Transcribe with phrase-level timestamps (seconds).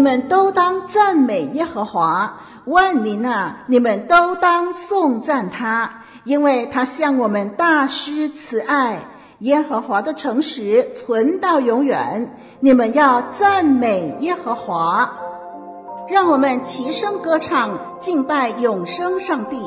[0.00, 2.32] 你们都当赞美耶和华；
[2.64, 8.98] 万民啊，你们都当颂赞他，因为他向我们大施慈爱。
[9.40, 15.14] 耶和华的诚实存到永远，你们要赞美耶和华。
[16.08, 19.58] 让我们齐声歌唱，敬拜永生上帝。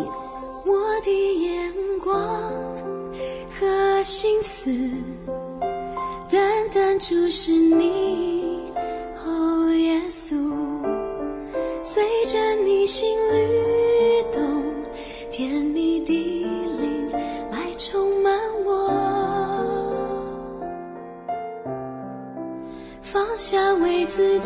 [0.66, 0.74] 我
[1.06, 1.72] 的眼
[2.04, 2.18] 光
[3.60, 4.72] 和心思，
[6.28, 6.42] 单
[6.74, 8.43] 单注视你。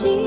[0.05, 0.26] 为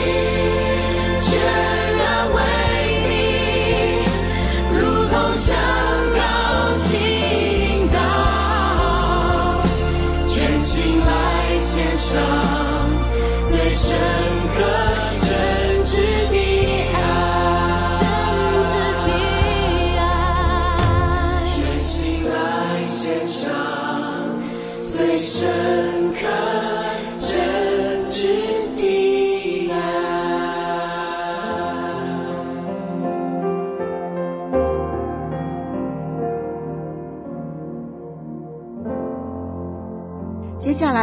[0.00, 0.37] 最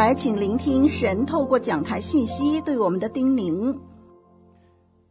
[0.06, 3.75] 来，请聆听神透过讲台信息对我们的叮咛。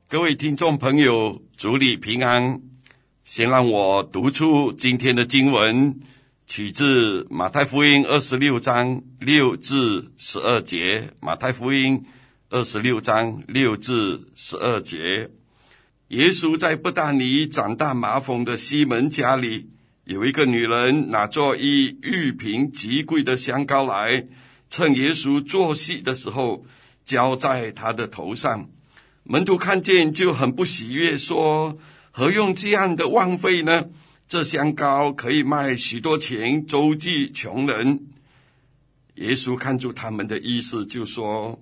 [0.08, 2.62] 各位听众朋友，主里平安。
[3.25, 5.99] 先让我读出今天的经文，
[6.46, 11.11] 取自马太福音二十六章六至十二节。
[11.19, 12.05] 马太福音
[12.50, 15.29] 二十六章六至十二节。
[16.11, 19.70] 耶稣在不达尼长大麻风的西门家里，
[20.05, 24.29] 有一个女人拿着一玉瓶极贵的香膏来，
[24.69, 26.64] 趁耶稣做戏的时候，
[27.05, 28.69] 浇在他的头上。
[29.22, 31.78] 门徒看见就很不喜悦，说。
[32.16, 33.87] 何用这样的枉费呢？
[34.28, 38.06] 这香膏可以卖许多钱，周济穷人。
[39.16, 41.60] 耶稣看出他们的意思，就说：“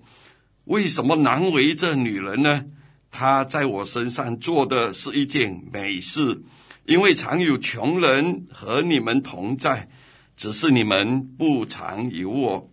[0.65, 2.67] 为什么难为这女人呢？
[3.11, 6.43] 她在我身上做的是一件美事，
[6.85, 9.89] 因为常有穷人和你们同在，
[10.37, 12.71] 只是你们不常有我。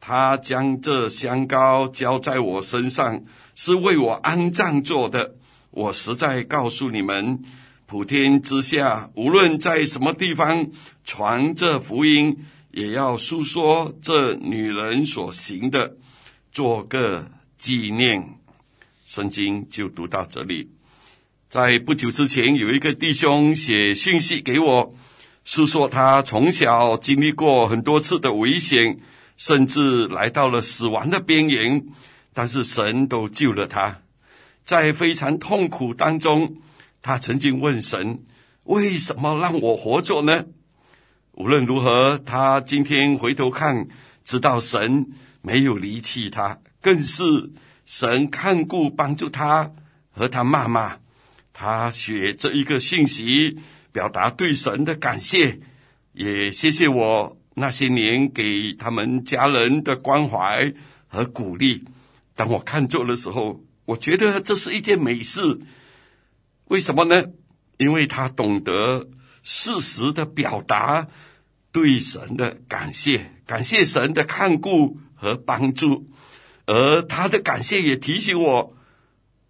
[0.00, 3.22] 他将这香膏浇在我身上，
[3.54, 5.36] 是为我安葬做的。”
[5.72, 7.44] 我实在告诉你们，
[7.86, 10.68] 普天之下，无论在什么地方
[11.04, 15.96] 传这福音，也要述说这女人所行的，
[16.50, 18.30] 做个纪念。
[19.04, 20.70] 圣经就读到这里。
[21.48, 24.94] 在不久之前，有一个弟兄写信息给我，
[25.44, 28.98] 诉说他从小经历过很多次的危险，
[29.40, 31.86] 甚至来到了死亡的边缘，
[32.34, 34.02] 但是神都救了他。
[34.66, 36.58] 在非常痛苦当中，
[37.00, 38.22] 他曾经问神
[38.64, 40.44] ：“为什么让我活着呢？”
[41.32, 43.88] 无论如何，他今天回头看，
[44.24, 45.06] 知道神
[45.40, 47.24] 没有离弃他，更是
[47.86, 49.72] 神看顾帮助他
[50.10, 50.98] 和他妈妈。
[51.54, 53.58] 他写这一个信息，
[53.90, 55.60] 表达对神的感谢，
[56.12, 60.72] 也谢谢我那些年给他们家人的关怀
[61.06, 61.84] 和鼓励。
[62.34, 65.60] 当我看做的时候，我觉得这是一件美事，
[66.64, 67.22] 为什么呢？
[67.76, 69.08] 因为他懂得
[69.42, 71.06] 适时的表达
[71.72, 76.08] 对神的感谢，感谢神的看顾和帮助，
[76.66, 78.76] 而他的感谢也提醒我，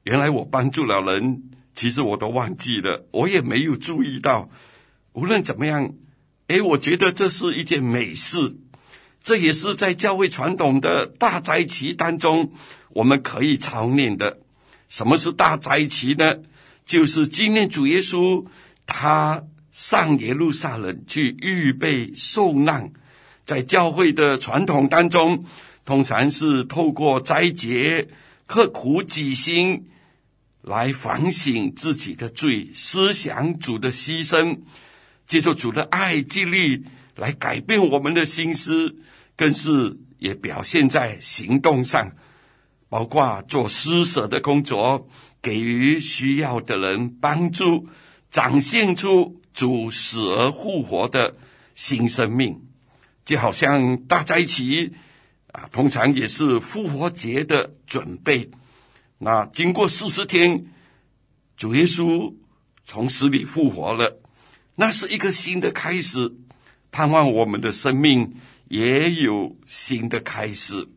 [0.03, 4.51] 原来我帮助了人，其实我都忘记了，我也没有注意到。
[5.13, 5.95] 无论怎么样，
[6.51, 8.57] 哎，我觉得这是一件美事，
[9.23, 12.53] 这也是在教会传统的大斋期当中。
[12.89, 14.41] 我们可以操练的，
[14.89, 16.39] 什么是大斋期呢？
[16.85, 18.45] 就是纪念主耶稣，
[18.85, 22.93] 他上耶路撒冷去预备受难。
[23.47, 25.45] 在教会的传统当中，
[25.85, 28.09] 通常是透过斋节、
[28.47, 29.87] 刻苦己心
[30.63, 34.59] 来反省自己的罪，思想主的牺牲，
[35.31, 36.85] 接受主的爱激励，
[37.15, 38.97] 来改变我们的心思，
[39.37, 42.11] 更是也表现在行动上。
[42.89, 45.09] 包括做施舍的工作，
[45.41, 47.87] 给予需要的人帮助，
[48.33, 51.37] 展现出主死而复活的
[51.77, 52.61] 新生命，
[53.25, 54.93] 就好像大斋期
[55.53, 58.51] 啊，通常也是复活节的准备。
[59.19, 60.67] 那经过四十天，
[61.57, 62.35] 主耶稣
[62.85, 64.21] 从死里复活了，
[64.77, 66.33] 那是一个新的开始，
[66.91, 68.35] 盼望我们的生命
[68.69, 70.89] 也有新的开始。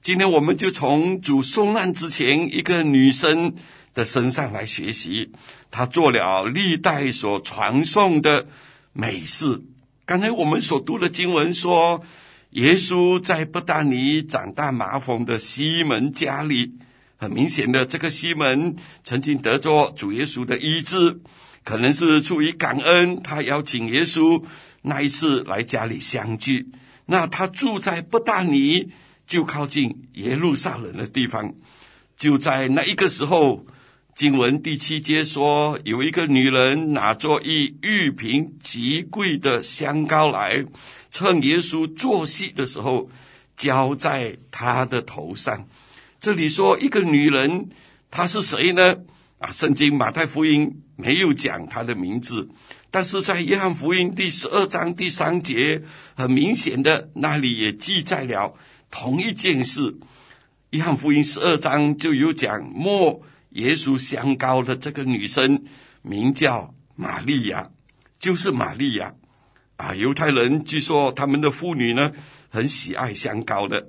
[0.00, 3.54] 今天我们就从主受难之前一个女生
[3.94, 5.30] 的身上来学习，
[5.70, 8.46] 她做了历代所传颂的
[8.92, 9.62] 美事。
[10.06, 12.02] 刚才我们所读的经文说，
[12.50, 16.72] 耶稣在伯大尼长大麻风的西门家里，
[17.16, 21.20] 很明显的，这个西门曾经得着主耶稣的医治，
[21.68, 24.42] 可能是出于感恩，他邀请耶稣
[24.80, 26.66] 那一次来家里相聚。
[27.04, 28.90] 那他住在伯大尼。
[29.28, 31.54] 就靠近耶路撒冷的地方，
[32.16, 33.66] 就在那一个时候，
[34.14, 40.64] 经文第七节说，有一个女人拿着一玉瓶极贵的香膏来，
[41.10, 43.10] 趁耶稣坐席的时候，
[43.54, 45.68] 浇在他的头上。
[46.22, 47.68] 这里说一个女人，
[48.10, 48.96] 她是谁呢？
[49.38, 52.48] 啊，圣经马太福音没有讲她的名字，
[52.90, 55.80] 但是在约翰福音第十二章第三节，
[56.16, 58.54] 很明显的那里也记载了。
[58.90, 59.96] 同一件事，
[60.70, 65.64] 约翰福音十二章就有讲，抹耶稣香膏的这个女生
[66.02, 67.70] 名叫玛利亚，
[68.18, 69.14] 就是玛利亚
[69.76, 69.94] 啊。
[69.94, 72.10] 犹太人据说他们的妇女呢
[72.48, 73.88] 很喜爱香膏的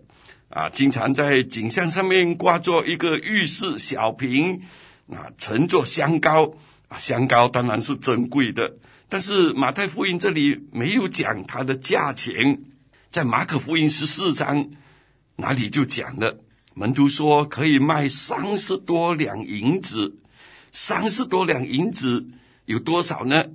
[0.49, 4.61] 啊，经常在颈项上面挂着一个玉饰小瓶
[5.11, 6.53] 啊，乘坐香膏
[6.87, 6.97] 啊。
[6.97, 12.61] 香膏当然是珍贵的，但是马太福音这里没有讲它的价钱，
[13.11, 14.69] 在马可福音十四章。
[15.35, 16.37] 哪里就讲了，
[16.73, 20.17] 门徒说可以卖三十多两银子，
[20.73, 22.27] 三十多两银子
[22.65, 23.45] 有多少呢？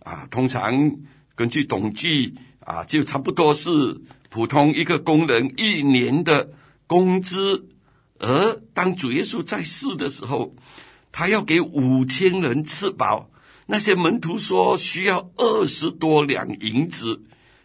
[0.00, 0.98] 啊，通常
[1.34, 3.70] 根据统计啊，就差不多是
[4.28, 6.50] 普通一个工人一年的
[6.86, 7.66] 工资。
[8.18, 10.54] 而当主耶稣在世的时候，
[11.12, 13.30] 他要给五千人吃饱，
[13.66, 17.20] 那些门徒说需要二十多两银子，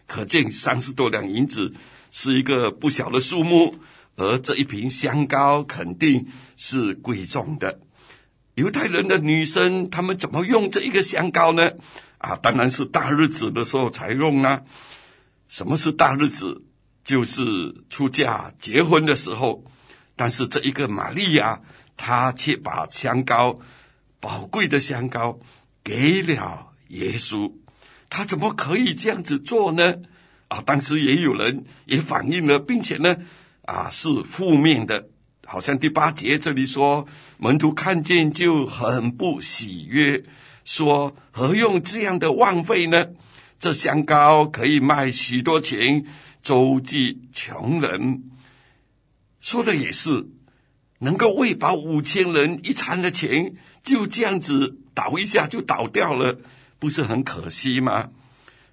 [0.05, 1.73] 可见三十多两银子。
[2.09, 3.75] 是一个不小的数目，
[4.15, 7.79] 而这一瓶香膏肯定是贵重的。
[8.55, 11.73] 犹太人的女生，她们怎么用这一个香膏呢？
[12.17, 14.63] 啊，当然是大日子的时候才用啊。
[15.47, 16.63] 什么是大日子？
[17.03, 19.63] 就是出嫁、结婚的时候。
[20.15, 21.61] 但是这一个玛利亚，
[21.97, 23.59] 他却把香膏，
[24.21, 25.39] 宝贵的香膏，
[25.83, 27.51] 给了耶稣。
[28.09, 29.95] 他怎么可以这样子做呢？
[30.47, 33.17] 啊，当时也有人也反映了，并且呢，
[33.63, 35.09] 啊，是负面的，
[35.45, 37.05] 好像第八节这里说，
[37.37, 40.23] 门徒看见就很不喜悦，
[40.63, 43.07] 说何用这样的浪费呢？
[43.59, 46.05] 这香膏可以卖许多钱，
[46.41, 48.23] 周济穷人。
[49.41, 50.27] 说的也是，
[50.99, 56.39] 能够喂饱五千人一餐的钱，就这样子倒一下就倒掉了，
[56.79, 58.09] 不是很可惜吗？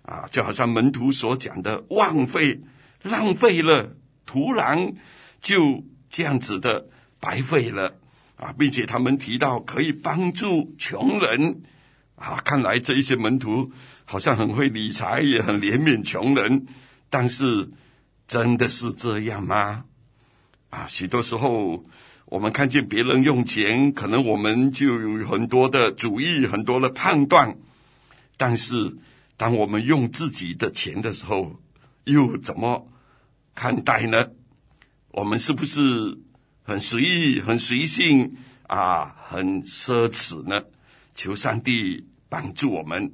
[0.02, 2.60] 啊，就好像门徒所讲的浪费、
[3.02, 4.94] 浪费了，突然
[5.40, 6.88] 就这样子的
[7.20, 7.96] 白费了
[8.36, 11.62] 啊，并且他们提到可以帮助穷人
[12.16, 13.70] 啊，看来这一些门徒
[14.04, 16.66] 好像很会理财，也很怜悯穷人，
[17.08, 17.70] 但是
[18.28, 19.84] 真的是这样吗？
[20.68, 21.84] 啊，许多时候
[22.26, 27.56] 我们看见别人用钱，可能我们就有很多的主意，很多的判断，
[28.36, 28.96] 但是。
[29.36, 31.60] 当我们用自己的钱的时候，
[32.04, 32.86] 又怎么
[33.52, 34.28] 看待呢？
[35.10, 36.20] 我们是不是
[36.62, 38.36] 很随意、很随性
[38.68, 40.62] 啊，很奢侈呢？
[41.16, 43.12] 求上帝帮助我们。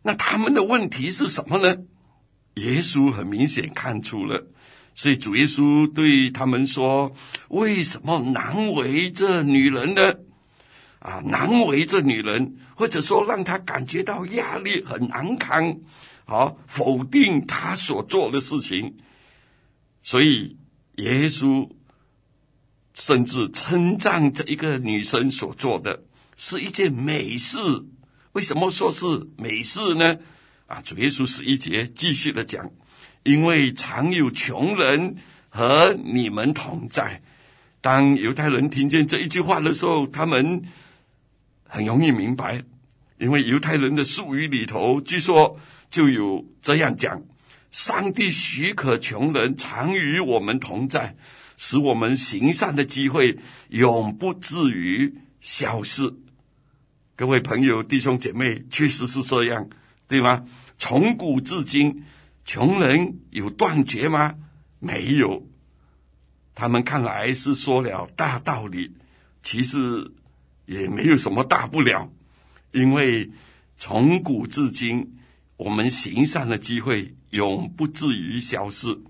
[0.00, 1.76] 那他们的问题是什么呢？
[2.54, 4.46] 耶稣很明显看出了，
[4.98, 7.12] 所以主耶稣对他们说
[7.50, 10.12] ：“为什么难为这女人呢？”
[10.98, 15.78] 啊，难为这女人，或者说让她感觉到压力很难堪，
[16.24, 18.96] 好否定她所做的事情。
[20.02, 20.56] 所以
[20.96, 21.70] 耶稣
[22.92, 26.02] 甚至称赞这一个女生所做的
[26.36, 27.60] 是一件美事。
[28.32, 30.16] 为什么说是美事呢？
[30.66, 32.72] 啊，主耶稣十一节继续的讲，
[33.28, 35.16] 因为常有穷人
[35.50, 37.20] 和你们同在。
[37.82, 40.62] 当犹太人听见这一句话的时候，他们。
[41.70, 42.62] 很容易明白，
[43.18, 47.22] 因为犹太人的术语里头，据说就有这样讲：
[47.70, 51.14] 上帝许可穷人常与我们同在，
[51.58, 53.36] 使我们行善的机会
[53.68, 56.14] 永不至于消失。
[57.16, 59.68] 各位朋友、弟兄姐妹，确实是这样，
[60.08, 60.46] 对吗？
[60.78, 62.02] 从古至今，
[62.48, 64.34] 穷人有断绝吗？
[64.78, 65.46] 没有。
[66.54, 68.96] 他们看来是说了大道理，
[69.42, 70.10] 其实。
[70.68, 72.12] 也没有什么大不了，
[72.72, 73.30] 因为
[73.78, 75.16] 从古至今，
[75.56, 79.00] 我们行善的机会永不至于消失，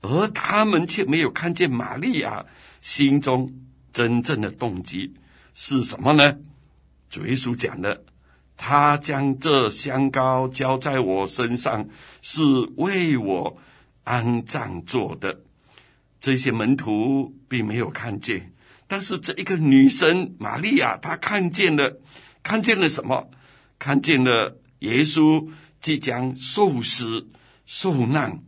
[0.00, 2.44] 而他们却没有看见玛利亚
[2.80, 3.48] 心中
[3.92, 5.14] 真正的动机
[5.54, 6.36] 是什么呢？
[7.08, 8.04] 主耶稣讲的，
[8.56, 11.88] 他将这香膏浇在我身上，
[12.22, 12.42] 是
[12.76, 13.56] 为我
[14.04, 15.40] 安葬做的。
[16.20, 18.52] 这些门徒并没有看见。
[18.86, 22.00] 但是这一个女生玛利亚，她看见了，
[22.42, 23.30] 看见了什么？
[23.78, 25.48] 看见了耶稣
[25.80, 27.28] 即将受死、
[27.66, 28.42] 受难。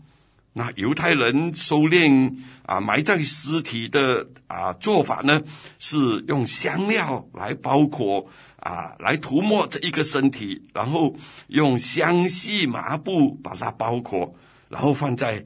[0.59, 2.35] 那犹太人收殓
[2.65, 5.43] 啊，埋葬尸体的啊做法呢，
[5.79, 8.27] 是用香料来包裹
[8.61, 11.15] 啊，来涂抹这一个身体，然后
[11.49, 14.35] 用香细麻布把它包裹，
[14.71, 15.45] 然后放在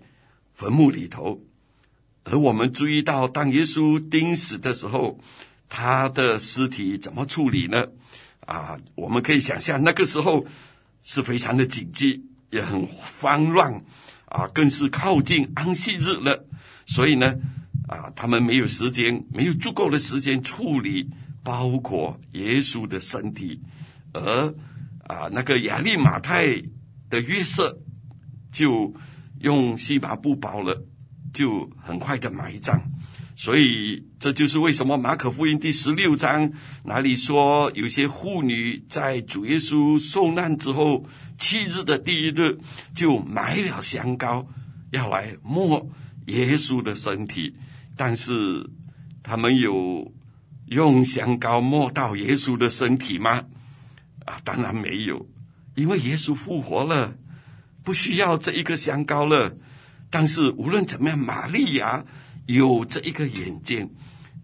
[0.54, 1.42] 坟墓里头。
[2.22, 5.18] 而我们注意到，当耶稣钉死的时候，
[5.68, 7.84] 他的尸体怎么处理呢？
[8.46, 10.46] 啊，我们可以想象那个时候
[11.02, 13.82] 是非常的紧急，也很慌乱，
[14.30, 16.46] 啊，更是靠近安息日了。
[16.87, 17.37] 所以呢，
[17.87, 21.10] 啊，他们没有时间，没有足够的时间处理
[21.44, 23.60] 包括耶稣的身体，
[24.14, 24.54] 而
[25.06, 26.62] 啊，那个亚利马泰
[27.08, 27.78] 的约瑟
[28.50, 28.94] 就
[29.40, 30.87] 用细麻布包了。
[31.32, 32.76] 就很快的埋葬，
[33.37, 36.52] 所以这就是为什么马可福音第十六章
[36.84, 41.06] 哪里说，有些妇女在主耶稣受难之后
[41.38, 42.58] 七日的第一日
[42.94, 44.46] 就买了香膏，
[44.90, 45.88] 要来抹
[46.26, 47.56] 耶稣的身体，
[47.96, 48.68] 但是
[49.22, 50.12] 他们有
[50.66, 53.46] 用香膏抹到耶稣的身体吗？
[54.26, 55.26] 啊，当然没有，
[55.76, 57.16] 因为耶稣复活了，
[57.82, 59.56] 不需要这一个香膏了。
[60.10, 62.04] 但是无论怎么样，玛利亚
[62.44, 63.88] 有这一个眼睛，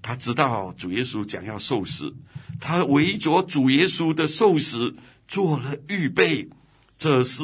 [0.07, 2.15] 他知道主耶稣将要受死，
[2.61, 4.95] 他为着主耶稣的受死
[5.27, 6.49] 做了预备，
[6.97, 7.43] 这是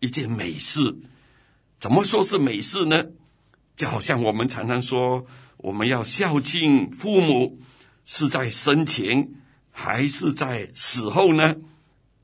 [0.00, 0.94] 一件美事。
[1.80, 3.02] 怎么说是美事呢？
[3.76, 5.24] 就好像我们常常说，
[5.56, 7.58] 我们要孝敬父母，
[8.04, 9.30] 是在生前
[9.70, 11.56] 还是在死后呢？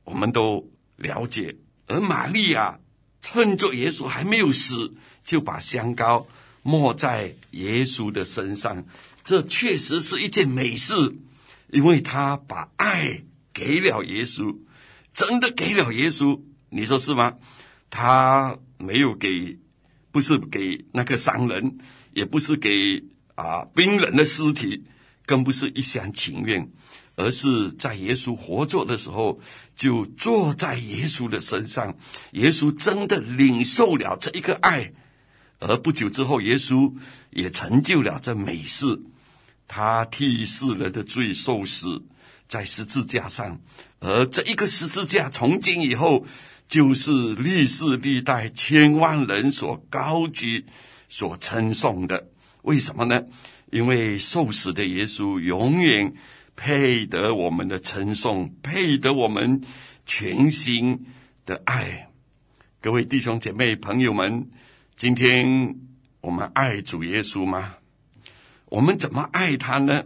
[0.04, 1.56] 我们都了解。
[1.86, 2.78] 而玛利亚
[3.22, 4.92] 趁着耶稣还没有死，
[5.24, 6.26] 就把香膏
[6.62, 8.84] 抹在耶稣的身上，
[9.24, 10.94] 这确实是一件美事，
[11.70, 14.58] 因为他把爱给了耶稣，
[15.14, 17.34] 真的给了耶稣，你说是吗？
[17.90, 19.58] 他没有给。
[20.12, 21.78] 不是给那个商人，
[22.12, 23.02] 也不是给
[23.34, 24.84] 啊冰冷的尸体，
[25.24, 26.70] 更不是一厢情愿，
[27.14, 29.40] 而是在耶稣活着的时候，
[29.74, 31.96] 就坐在耶稣的身上。
[32.32, 34.92] 耶稣真的领受了这一个爱，
[35.60, 36.94] 而不久之后，耶稣
[37.30, 39.00] 也成就了这美事。
[39.66, 42.02] 他替世人的罪受死
[42.48, 43.60] 在十字架上，
[44.00, 46.26] 而这一个十字架从今以后。
[46.68, 50.64] 就是历世历代千万人所高举、
[51.06, 52.30] 所称颂的。
[52.62, 53.24] 为什么呢？
[53.70, 56.14] 因为受死的耶稣永远
[56.56, 59.60] 配得我们的称颂，配得我们
[60.06, 61.04] 全心
[61.44, 62.08] 的爱。
[62.80, 64.48] 各位弟兄姐妹、朋友们，
[64.96, 65.76] 今天
[66.22, 67.74] 我们爱主耶稣吗？
[68.72, 70.04] 我们怎么爱他呢？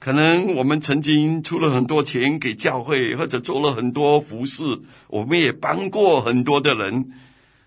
[0.00, 4.64] 可能我们曾经出了很多钱给教会，或者做了很多服事，
[5.06, 7.12] 我们也帮过很多的人，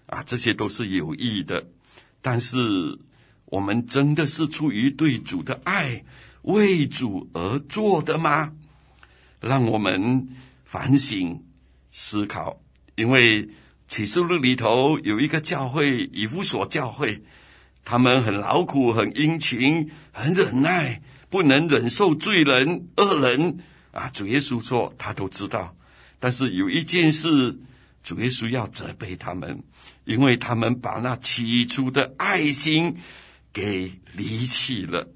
[0.08, 1.68] 啊，这些都是有益的。
[2.22, 2.58] 但是，
[3.46, 6.04] 我们真的是出于对主的爱，
[6.42, 8.52] 为主而做的吗？
[9.40, 10.28] 让我们
[10.66, 11.46] 反省
[11.92, 12.60] 思考。
[12.96, 13.48] 因为
[13.88, 17.24] 启示录里头有一个教会，以弗所教会，
[17.86, 21.02] 他们很劳苦，很殷勤，很忍耐。
[21.28, 23.58] 不能忍受罪人、恶人
[23.92, 24.08] 啊！
[24.10, 25.76] 主耶稣说他都知道，
[26.18, 27.60] 但是有一件事，
[28.04, 29.62] 主耶稣要责备他们，
[30.06, 32.96] 因为他们把那起初的爱心
[33.52, 35.10] 给离弃了。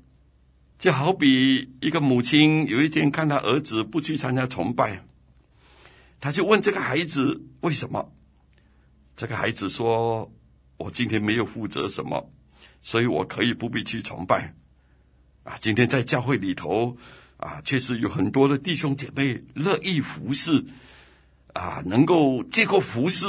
[0.78, 5.06] 就好比一个母亲有一天看他儿子不去参加崇拜，
[6.20, 8.12] 他就问这个孩子为什么？
[9.16, 10.30] 这个孩子说
[10.76, 12.30] ：“我今天没有负责什么，
[12.82, 14.54] 所以我可以不必去崇拜。”
[15.44, 16.96] 啊，今天在教会里头，
[17.38, 20.64] 啊，确实有很多的弟兄姐妹乐意服侍，
[21.54, 23.26] 啊，能够借过服侍，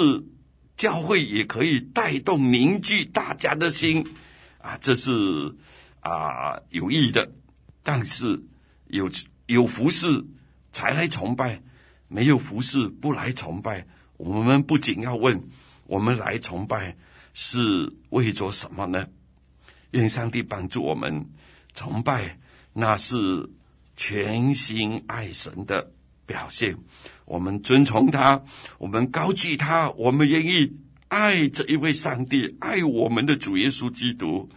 [0.76, 4.06] 教会也可以带动凝聚大家的心，
[4.58, 5.10] 啊，这是
[6.00, 7.30] 啊有益的。
[7.82, 8.42] 但是
[8.88, 9.10] 有
[9.46, 10.26] 有服侍
[10.72, 11.62] 才来崇拜，
[12.08, 13.86] 没有服侍不来崇拜。
[14.18, 15.42] 我们不仅要问，
[15.86, 16.98] 我们来崇拜
[17.32, 19.08] 是为着什么呢？
[19.92, 21.26] 愿上帝帮助我们。
[21.72, 22.38] 崇拜，
[22.72, 23.48] 那是
[23.96, 25.92] 全心爱神的
[26.26, 26.76] 表现。
[27.24, 28.42] 我们尊崇他，
[28.78, 30.76] 我们高举他，我们愿意
[31.06, 34.50] 爱这一位上帝，爱我们的主耶稣基督。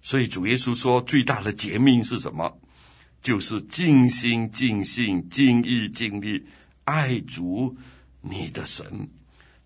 [0.00, 2.60] 所以主耶稣说，最大的诫命是什么？
[3.20, 6.46] 就是尽心、尽性、尽意、尽力
[6.84, 7.76] 爱主
[8.20, 9.08] 你的神。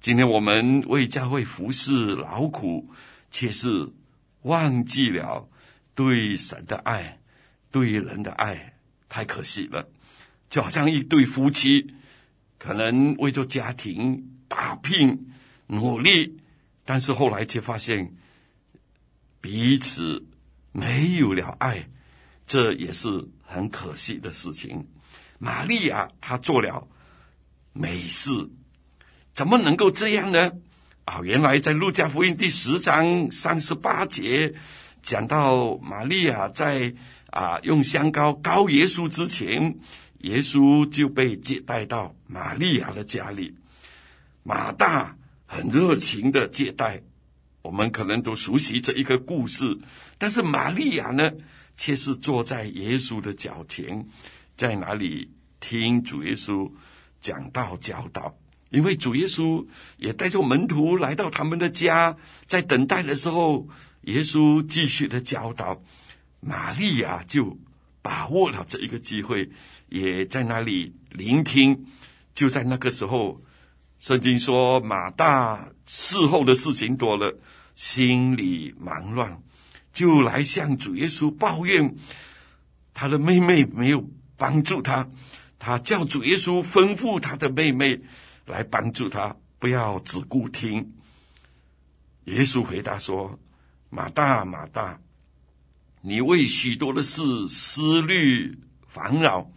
[0.00, 2.88] 今天我们为教会服侍劳苦，
[3.30, 3.86] 却是
[4.42, 5.48] 忘记了。
[5.92, 7.20] 对神的爱，
[7.70, 9.86] 对人的爱，太可惜了。
[10.48, 11.94] 就好像一对夫妻，
[12.58, 15.30] 可能为着家庭打拼
[15.66, 16.38] 努力，
[16.86, 18.14] 但是后来却发现
[19.42, 20.26] 彼此
[20.72, 21.90] 没有了爱，
[22.46, 24.88] 这也是很可惜的事情。
[25.38, 26.88] 玛利亚她做了
[27.74, 28.30] 美事，
[29.34, 30.52] 怎么能够这样呢？
[31.10, 34.54] 啊，原来在路加福音第十章三十八节。
[35.02, 36.94] 讲到玛利亚在
[37.30, 39.76] 啊用香膏膏耶稣之前，
[40.18, 43.56] 耶稣就被接待到玛利亚的家里。
[44.44, 47.02] 马大很热情的接待，
[47.62, 49.80] 我们可能都熟悉这一个故事。
[50.16, 51.32] 但是玛利亚呢，
[51.76, 54.06] 却是坐在耶稣的脚前，
[54.56, 56.70] 在哪里听主耶稣
[57.20, 58.36] 讲道教导。
[58.70, 59.64] 因为主耶稣
[59.98, 63.68] 也带着门徒来到他们的家，在等待的时候。
[64.04, 65.78] 耶稣继续的教导，
[66.40, 67.58] 玛利亚就
[68.00, 69.50] 把握了这一个机会，
[69.90, 71.84] 也在那里聆听。
[72.32, 73.42] 就在那个时候，
[73.98, 77.38] 圣经说马大事后的事情多了，
[77.76, 79.42] 心里忙乱，
[79.92, 81.94] 就来向主耶稣抱怨，
[82.94, 85.06] 他的妹妹没有帮助他，
[85.58, 88.00] 他叫主耶稣吩咐他的妹妹
[88.50, 90.92] 来帮助他，不要只顾听。
[92.24, 93.38] 耶稣回答说
[93.88, 95.00] ：“马大，马大，
[96.02, 99.50] 你为许多的事思虑烦恼，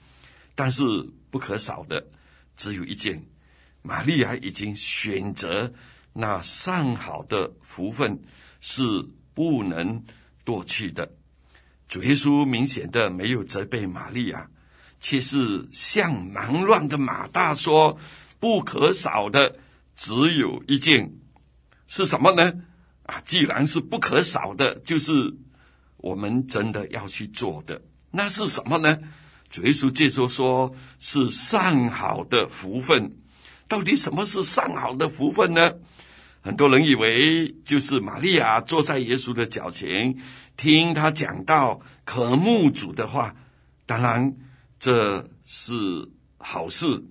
[0.55, 0.83] 但是
[1.29, 2.07] 不可少的
[2.55, 3.21] 只有一件。
[3.81, 5.73] 玛利亚已经选择
[6.13, 8.21] 那上好的福分，
[8.61, 8.81] 是
[9.33, 10.01] 不能
[10.45, 11.11] 夺去的。”
[11.89, 14.49] 主耶稣明显的没有责备玛利亚，
[14.99, 17.99] 却是向忙乱的马大说
[18.43, 19.55] ：“不可少的
[19.95, 21.13] 只有一件，
[21.87, 22.51] 是什么呢？”
[23.07, 25.33] 啊，既然是不可少的，就是
[25.95, 27.81] 我们真的要去做的。
[28.11, 28.99] 那是什么呢？
[29.49, 33.15] 主耶稣接着说，是上好的福分。
[33.69, 35.75] 到底什么是上好的福分呢？
[36.41, 40.17] 很多人以为就是玛利亚坐在耶稣的脚前，
[40.57, 43.33] 听他讲道，渴慕主的话。
[43.85, 44.35] 当然，
[44.79, 47.05] 这是好事，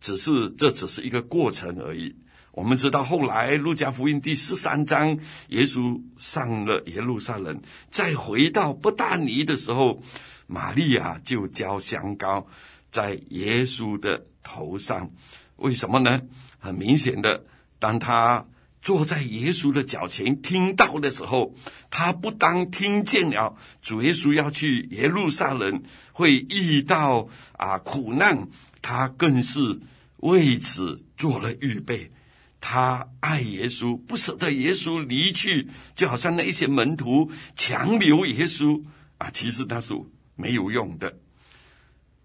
[0.00, 2.16] 只是这只是一个过程而已。
[2.52, 7.60] 我们知道，后来路加福音第十三章，耶稣上了耶路撒冷，
[7.90, 10.02] 再回到伯大尼的时候，
[10.48, 12.46] 玛利亚就浇香膏
[12.90, 15.10] 在耶稣的头上。
[15.56, 16.20] 为什么呢？
[16.58, 17.44] 很明显的，
[17.78, 18.46] 当他
[18.82, 21.54] 坐在耶稣的脚前听到的时候，
[21.88, 25.82] 他不当听见了主耶稣要去耶路撒冷
[26.12, 28.48] 会遇到啊苦难，
[28.82, 29.80] 他更是
[30.18, 32.12] 为此做了预备。
[32.60, 38.84] 他爱耶稣，不舍得耶稣离去，就好像那一些门徒强留耶稣
[39.16, 39.94] 啊，其实那是
[40.36, 41.18] 没有用的。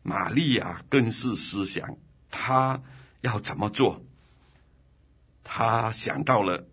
[0.03, 1.97] 玛利亚更是思想，
[2.29, 2.81] 他
[3.21, 4.03] 要怎么做？
[5.41, 6.67] 他想到了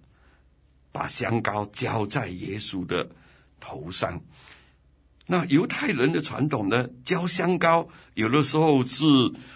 [0.90, 3.09] 把香膏浇在耶稣的
[3.61, 4.21] 头上。
[5.33, 6.90] 那犹太人的传统呢？
[7.05, 9.07] 浇香膏有的时候是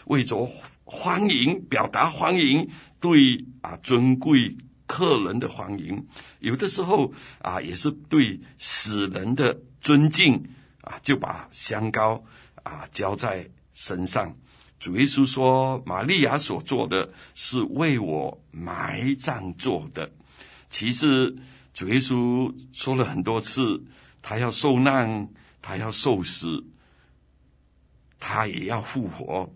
[0.07, 0.51] 为着
[0.85, 2.71] 欢迎，表达欢迎。
[2.99, 6.07] 对啊，尊贵客人的欢迎，
[6.41, 7.13] 有的时候
[7.43, 10.49] 啊，也是对死人的尊敬
[10.81, 12.25] 啊，就把香膏
[12.63, 14.35] 啊浇在身上。
[14.81, 20.11] 主耶稣说：“玛利亚所做的是为我埋葬做的。”
[20.73, 21.37] 其实
[21.75, 23.85] 主耶稣说了很多次，
[24.23, 25.29] 他要受难，
[25.67, 26.65] 他要受死，
[28.21, 29.53] 他也要复活。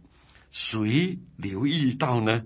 [0.50, 2.44] 谁留意到呢？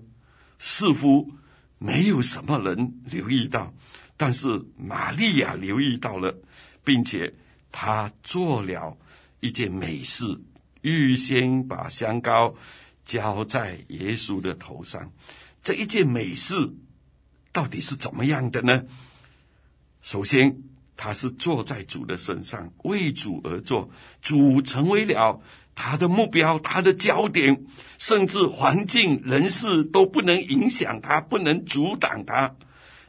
[0.59, 1.31] 似乎
[1.79, 3.73] 没有什么人留意到，
[4.17, 6.39] 但是玛利亚留意到了，
[6.83, 7.33] 并且
[7.71, 8.95] 她做了
[9.39, 10.39] 一件美事，
[10.81, 12.53] 预先把香膏
[13.03, 15.11] 浇在耶稣的头上。
[15.63, 16.75] 这一件美事
[17.51, 18.85] 到底是怎么样的呢？
[20.03, 20.61] 首先，
[20.97, 23.89] 他是坐在主的身上，为主而做，
[24.21, 25.41] 主成为了。
[25.77, 27.65] 他的目标，他的焦点，
[27.97, 32.55] 甚至环境、人事都不能影响他，不能阻挡他。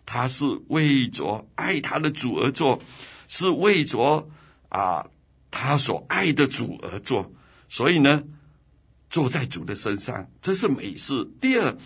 [0.04, 2.82] 他是为着爱他的主而做，
[3.28, 4.28] 是为着
[4.68, 5.08] 啊
[5.52, 7.32] 他所爱的主而做。
[7.68, 8.24] 所以呢，
[9.10, 11.24] 坐在主的身上，这是美事。
[11.40, 11.76] 第二，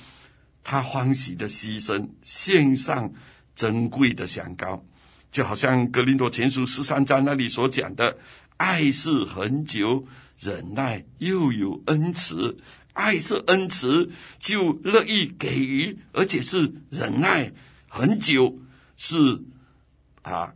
[0.65, 3.13] 他欢喜的牺牲，献上
[3.55, 4.83] 珍贵的香膏，
[5.31, 8.19] 就好像格林多前书十三章那里所讲的，
[8.57, 10.07] 爱是恒久。
[10.43, 12.57] 忍耐又有恩慈，
[12.95, 17.53] 爱是恩慈，就乐意给予，而且是忍耐
[17.89, 18.59] 很久，
[18.97, 19.43] 是
[20.23, 20.55] 啊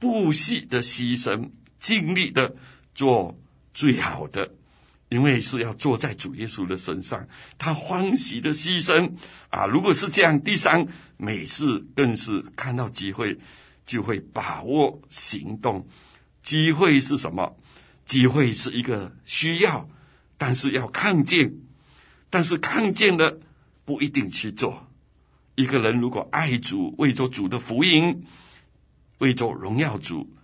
[0.00, 2.56] 不惜的牺牲，尽力的
[2.92, 3.38] 做
[3.72, 4.50] 最好的，
[5.10, 9.12] 因为是要坐在主耶稣的身上，他欢喜的牺牲
[9.50, 9.64] 啊！
[9.64, 13.38] 如果是这样，第三，每次更是看到机会，
[13.90, 15.84] 就会把握行动。
[16.44, 17.56] 机会是什么？
[18.06, 19.88] 机会是一个需要，
[20.38, 21.52] 但是要看见，
[22.30, 23.40] 但是看见了
[23.84, 24.86] 不一定去做。
[25.56, 28.24] 一个人如果爱主，为着主的福音，
[29.18, 30.36] 为着荣耀主，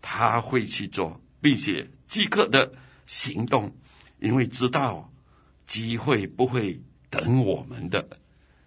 [0.00, 2.72] 他会去做，并且即刻的
[3.06, 3.70] 行动，
[4.18, 5.12] 因为知道
[5.66, 8.18] 机会不会等我们的。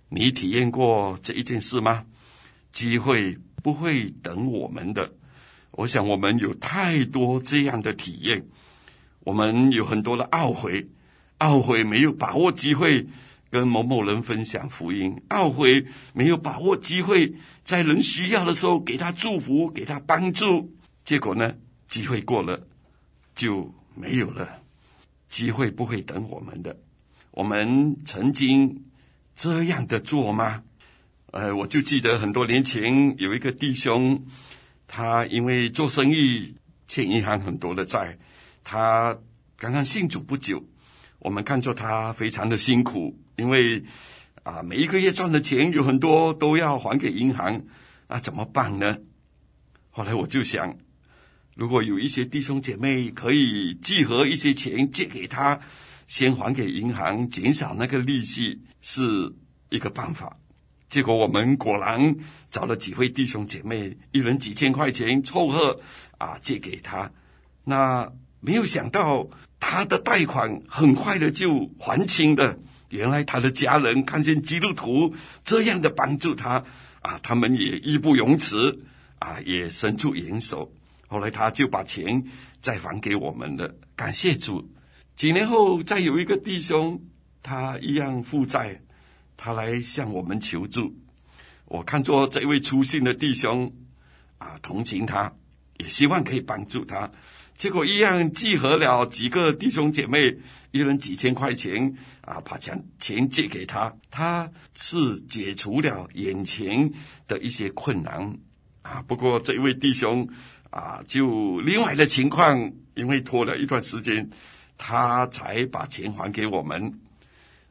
[0.10, 2.06] 你体验过这一件事吗？
[2.71, 3.36] 机会
[3.67, 5.12] 不会等我们的。
[5.71, 8.45] 我想，我们有太多这样的体验，
[9.25, 10.88] 我们有很多的懊悔，
[11.39, 13.06] 懊悔没有把握机会
[13.49, 21.53] 跟某某人分享福音，懊悔没有把握机会在人需要的时候给他祝福，给他帮助，结果呢，
[21.89, 22.65] 机会过了
[23.36, 24.47] 就没有了。
[25.27, 26.77] 机会不会等我们的，
[27.32, 28.86] 我们曾经
[29.36, 30.63] 这样的做吗？
[31.31, 34.25] 呃，我就记得很多年前有一个弟兄。
[34.89, 36.55] 他因为做生意
[36.87, 38.17] 欠银行很多的债，
[38.63, 39.19] 他
[39.57, 40.63] 刚刚信主不久，
[41.19, 43.83] 我们看作他非常的辛苦，因为
[44.43, 47.61] 啊每一个月赚的钱有很多都要还给银行，
[48.07, 48.97] 那怎么办呢？
[49.89, 50.77] 后来我就想，
[51.53, 55.59] 如果有一些弟兄姐妹可以集合一些钱借给他，
[56.07, 59.35] 先还给银行，减少那个利息，是
[59.69, 60.37] 一个办法。
[60.89, 62.15] 结果我们果然
[62.50, 65.80] 找了几位弟兄姐妹，一人几千块钱凑合
[66.17, 67.12] 啊借给他。
[67.63, 69.28] 那没有想到
[69.60, 72.58] 他的贷款很快的就还清了。
[72.89, 76.63] 原来他的家人看见基督徒这样的帮助他
[77.02, 78.84] 啊，他们也义不容辞。
[79.19, 80.71] 啊，也伸出援手。
[81.08, 82.26] 后来他就把钱
[82.62, 84.69] 再还给我们了，感谢主。
[85.15, 87.02] 几年后，再有一个弟兄，
[87.41, 88.84] 他一样负债，
[89.38, 90.93] 他来向我们求助。
[91.65, 93.71] 我看作这位粗心的弟兄，
[94.38, 95.32] 啊，同情他，
[95.78, 97.10] 也希望可以帮助他。
[97.56, 100.38] 结果一样集合了几个弟兄姐妹，
[100.71, 103.93] 一人几千块钱，啊，把钱钱借给他。
[104.12, 106.91] 他是解除了眼前
[107.28, 108.38] 的一些困难。
[108.84, 110.30] 啊，不过这位弟兄
[110.69, 114.30] 啊，就另外的情况，因为拖了一段时间，
[114.78, 116.93] 他才把钱还给我们。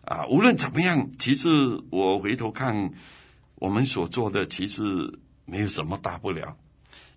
[0.06, 1.48] 啊，无论怎么样，其实
[1.90, 2.92] 我回头看，
[3.56, 6.56] 我们所做的其实没有什么大不了，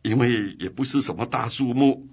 [0.02, 2.08] 因为也不是什么大数目，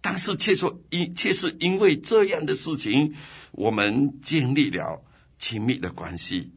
[0.00, 3.12] 但是却说因却是因为这样的事情，
[3.50, 5.02] 我们建立了
[5.38, 6.52] 亲密的关系，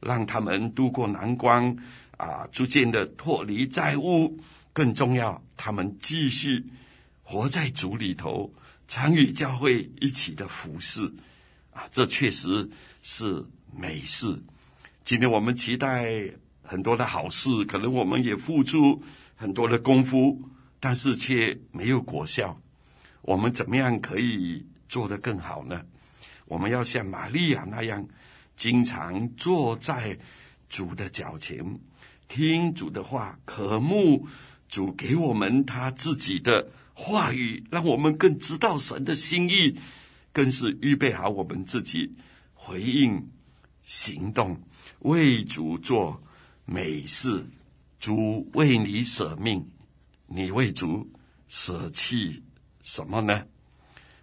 [0.00, 1.76] 让他们度过难关。
[2.18, 4.40] 啊，逐渐的脱离债务，
[4.72, 6.66] 更重要，他们继续
[7.22, 8.52] 活在主里头，
[8.88, 11.14] 参与教会一起的服侍，
[11.78, 12.68] 啊，这确实
[13.04, 14.42] 是美事。
[15.04, 16.28] 今天我们期待
[16.60, 19.00] 很多的好事，可能我们也付出
[19.36, 20.42] 很多的功夫，
[20.80, 22.60] 但是却没有果效。
[23.22, 25.80] 我们怎么样可以做得更好呢？
[26.46, 28.08] 我们要像玛利亚那样，
[28.56, 30.18] 经常坐在
[30.68, 31.78] 主的脚前。
[32.26, 34.26] 听主的话，渴慕
[34.68, 39.78] 主给我们他自己的话语，让我们更知道神的心意，
[40.38, 42.14] 更是预备好我们自己
[42.54, 43.28] 回应
[43.82, 44.56] 行动，
[45.00, 46.22] 为主做
[46.64, 47.44] 美事。
[47.98, 49.68] 主为你舍命，
[50.28, 51.10] 你为主
[51.48, 52.40] 舍弃
[52.84, 53.44] 什么呢？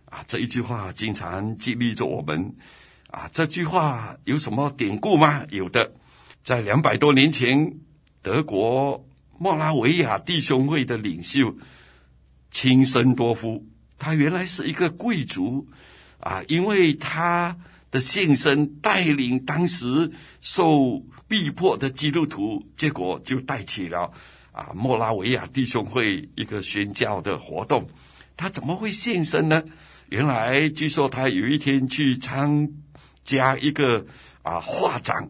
[0.06, 2.56] 啊，这一句话经常激励着我们。
[3.10, 5.46] 啊，这句话有什么典故吗？
[5.50, 5.96] 有的，
[6.46, 7.78] 在两百多年前。
[8.22, 9.06] 德国
[9.38, 11.54] 莫拉维亚弟兄会的领袖
[12.52, 15.68] 钦森多夫，他原来是一个贵族
[16.26, 17.56] 啊，因为他
[17.92, 20.12] 的献身带领当时
[20.42, 24.12] 受逼迫的基督徒，结果就带起了
[24.52, 27.88] 啊莫拉维亚弟兄会一个宣教的活动。
[28.36, 29.64] 他怎么会献身呢？
[30.10, 32.70] 原来据说他有一天去参
[33.24, 34.04] 加一个
[34.42, 35.30] 啊画展。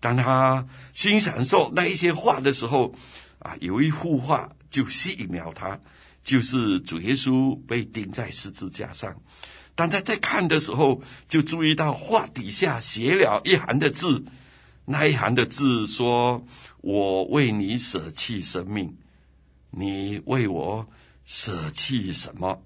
[0.00, 2.94] 当他欣赏说那一些画的时候，
[3.38, 5.78] 啊，有一幅画就吸引了他，
[6.24, 9.14] 就是主耶稣被钉在十字架上。
[9.74, 14.24] 当他在看的时候，就注意到画底下写了一行的字，
[14.84, 16.44] 那一行的字说
[16.82, 18.96] ：“我为你舍弃生命，
[19.70, 20.86] 你为我
[21.24, 22.62] 舍弃什么？”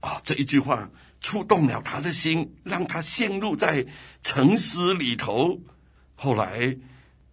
[0.00, 3.86] 啊，这一句话触动了他的心，让他陷入在
[4.22, 5.58] 沉思里头。
[6.14, 6.76] 后来，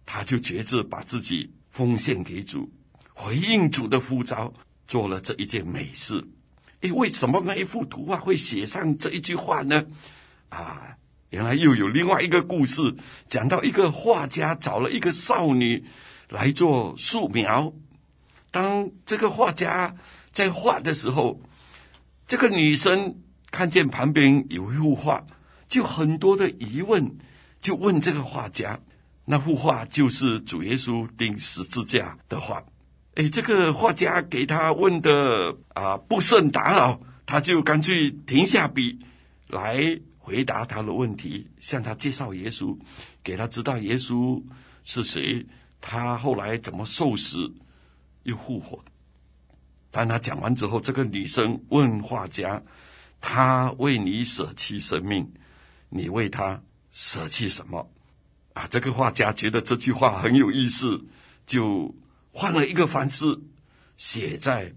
[0.06, 2.72] 他就决志把自己奉献给主，
[3.12, 4.54] 回应主的呼召，
[4.88, 6.26] 做了这一件美事。
[6.82, 9.84] 诶，为什么那一幅图画会写上这一句话呢？
[10.50, 10.96] 啊，
[11.30, 12.94] 原来又有另外一个故事，
[13.26, 15.84] 讲到一个画家找了一个少女
[16.28, 17.72] 来做素描。
[18.50, 19.96] 当这个画家
[20.30, 21.40] 在画的时候，
[22.26, 23.16] 这个女生
[23.50, 25.24] 看见旁边有一幅画，
[25.68, 27.16] 就很多的疑问。
[27.62, 28.80] 就问这个画家，
[29.24, 32.60] 那幅画就是主耶稣钉十字架的画。
[33.14, 38.98] 哎，这个画家给他问的啊不甚打扰，他就干脆停下笔
[39.48, 42.76] 来回答他的问题，向他介绍耶稣，
[43.22, 44.42] 给他知道耶稣
[44.82, 45.44] 是谁，
[45.80, 47.52] 他后来怎么受死
[48.22, 48.82] 又复活。
[49.90, 52.62] 当他讲完之后，这个女生问画家
[53.20, 55.30] ：“他为你舍弃生命，
[55.90, 57.90] 你为他？”舍弃什么？
[58.54, 61.04] 啊，这个画家觉得这句话很有意思，
[61.46, 61.94] 就
[62.32, 63.38] 换了一个方式
[63.96, 64.74] 写在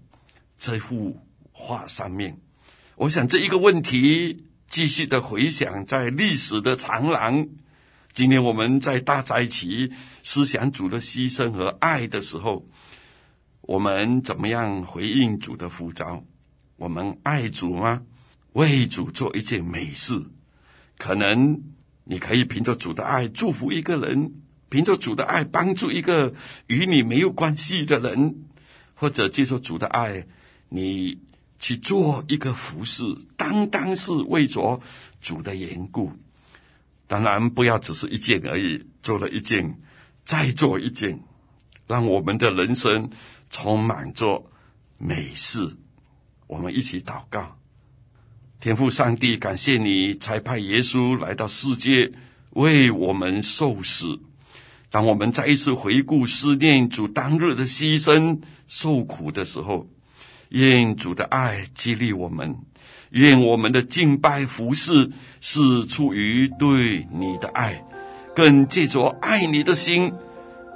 [0.58, 1.20] 这幅
[1.52, 2.38] 画上面。
[2.96, 7.48] 我想这一个问题继续的回响在历史的长廊。
[8.12, 9.92] 今天我们在大斋期
[10.22, 12.66] 思想主的牺牲和爱的时候，
[13.62, 16.24] 我们怎么样回应主的呼召？
[16.76, 18.02] 我们爱主吗？
[18.52, 20.24] 为主做一件美事，
[20.96, 21.62] 可能
[22.04, 24.32] 你可以凭着主的爱祝福一个人，
[24.68, 26.34] 凭着主的爱帮助一个
[26.66, 28.44] 与你没有关系的人，
[28.94, 30.26] 或者接受主的爱，
[30.68, 31.18] 你
[31.58, 33.04] 去做一个服事，
[33.36, 34.80] 单单是为着
[35.20, 36.12] 主的缘故。
[37.06, 39.78] 当然，不要只是一件而已，做了一件，
[40.24, 41.20] 再做一件，
[41.86, 43.08] 让我们的人生
[43.48, 44.44] 充满着
[44.98, 45.76] 美事。
[46.48, 47.56] 我们一起祷告。
[48.58, 52.12] 天父上帝，感谢你才派耶稣来到世界，
[52.50, 54.18] 为我们受死。
[54.96, 59.86] 当我们再一次回顾思念主当日的牺牲受苦的时候，
[60.48, 62.56] 愿主的爱激励我们，
[63.10, 65.10] 愿我们的敬拜服事
[65.42, 67.84] 是出于对你的爱，
[68.34, 70.14] 更借着爱你的心，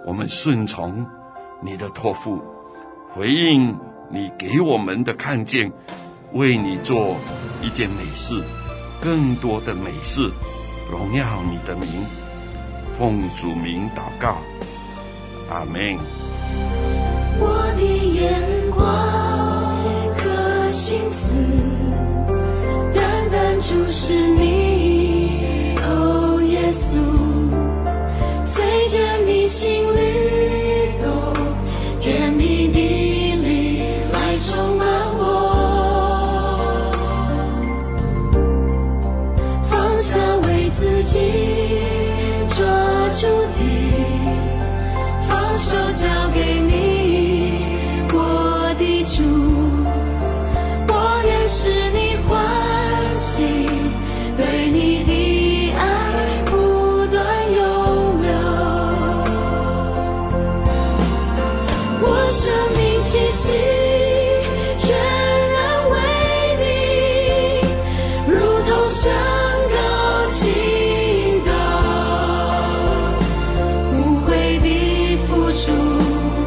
[0.04, 1.06] 我们顺从
[1.62, 2.42] 你的托付，
[3.14, 3.74] 回应
[4.10, 5.72] 你给我们的看见，
[6.34, 7.16] 为你做。
[7.62, 8.44] 一件美事，
[9.00, 10.30] 更多的美事，
[10.90, 11.88] 荣耀你的名，
[13.00, 14.36] 奉主名祷告，
[15.48, 15.96] 阿门。
[17.38, 18.84] 我的眼光
[20.18, 21.32] 和心思，
[22.94, 26.98] 单单注视你，哦，耶稣，
[28.44, 30.09] 随着你心律
[75.60, 76.39] 主。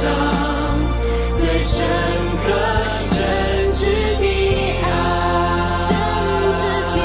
[0.00, 0.10] 上
[1.34, 1.86] 最深
[2.42, 2.48] 刻
[3.10, 3.84] 真挚
[4.18, 4.24] 的
[4.82, 4.88] 爱，
[5.86, 5.92] 真
[6.54, 6.58] 挚
[6.94, 6.98] 的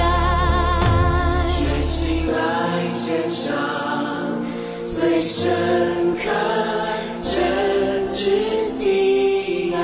[0.00, 0.06] 爱，
[1.50, 1.98] 全心
[2.32, 2.38] 来
[2.88, 3.50] 献上
[4.94, 6.30] 最深刻
[7.20, 7.34] 真
[8.14, 8.30] 挚
[8.78, 9.76] 的爱。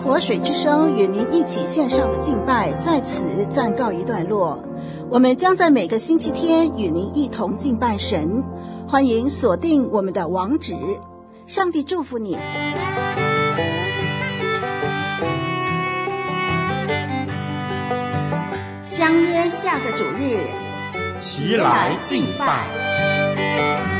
[0.00, 4.62] 活水之声与您一起献上的敬拜在此暂告一段落。
[5.10, 8.40] 我们将在每个星期天与您一同敬拜神。
[8.90, 10.74] 欢迎锁定我们的网址。
[11.46, 12.36] 上帝祝福你，
[18.84, 20.40] 相约下个主日，
[21.20, 23.99] 齐来敬拜。